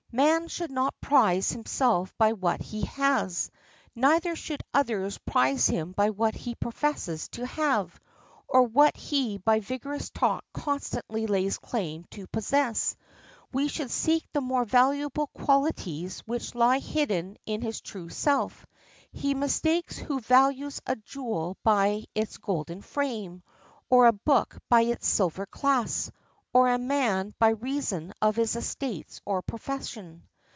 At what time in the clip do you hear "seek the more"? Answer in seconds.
13.89-14.65